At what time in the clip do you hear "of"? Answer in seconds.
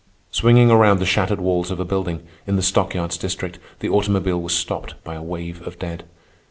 1.69-1.79, 5.61-5.77